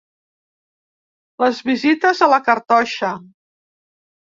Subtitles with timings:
[1.45, 3.17] Les visites a la cartoixa.